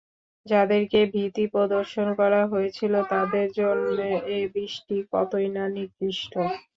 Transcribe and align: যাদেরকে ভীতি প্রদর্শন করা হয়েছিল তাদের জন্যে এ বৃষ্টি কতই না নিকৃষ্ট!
যাদেরকে 0.45 0.99
ভীতি 1.13 1.43
প্রদর্শন 1.53 2.07
করা 2.19 2.41
হয়েছিল 2.51 2.93
তাদের 3.11 3.47
জন্যে 3.59 4.07
এ 4.29 4.49
বৃষ্টি 4.53 4.95
কতই 5.11 5.47
না 5.55 5.65
নিকৃষ্ট! 5.75 6.33